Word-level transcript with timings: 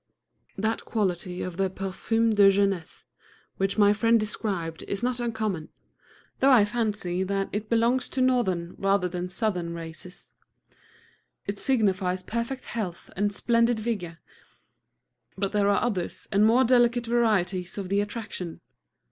That 0.57 0.83
quality 0.83 1.43
of 1.43 1.57
the 1.57 1.69
parfum 1.69 2.33
de 2.33 2.49
jeunesse 2.49 3.05
which 3.57 3.77
my 3.77 3.93
friend 3.93 4.19
described 4.19 4.81
is 4.87 5.03
not 5.03 5.19
uncommon, 5.19 5.69
though 6.39 6.49
I 6.49 6.65
fancy 6.65 7.21
that 7.21 7.49
it 7.51 7.69
belongs 7.69 8.09
to 8.09 8.19
Northern 8.21 8.73
rather 8.79 9.07
than 9.07 9.27
to 9.27 9.29
Southern 9.35 9.75
races. 9.75 10.33
It 11.45 11.59
signifies 11.59 12.23
perfect 12.23 12.65
health 12.65 13.11
and 13.15 13.31
splendid 13.31 13.77
vigor. 13.79 14.17
But 15.37 15.51
there 15.51 15.69
are 15.69 15.83
other 15.83 16.09
and 16.31 16.47
more 16.47 16.63
delicate 16.63 17.05
varieties 17.05 17.77
of 17.77 17.89
the 17.89 18.01
attraction. 18.01 18.59